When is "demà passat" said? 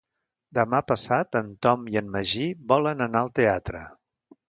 0.57-1.37